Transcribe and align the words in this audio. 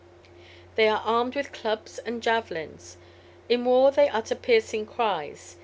They 0.77 0.87
are 0.87 1.03
armed 1.05 1.35
with 1.35 1.51
clubs 1.51 1.99
and 1.99 2.23
javelins; 2.23 2.97
in 3.47 3.65
war 3.65 3.91
they 3.91 4.09
utter 4.09 4.33
piercing 4.33 4.87
cries. 4.87 5.57